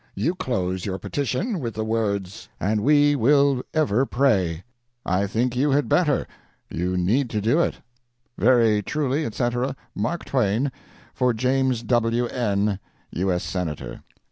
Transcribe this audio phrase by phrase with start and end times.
[0.15, 4.63] You close your petition with the words: "And we will ever pray."
[5.05, 6.25] I think you had better
[6.71, 7.75] you need to do it.
[8.35, 10.71] "'Very truly, etc., "'MARK TWAIN,
[11.13, 12.25] "'For James W.
[12.25, 12.79] N,
[13.11, 13.31] U.
[13.31, 13.43] S.
[13.43, 14.01] Senator.'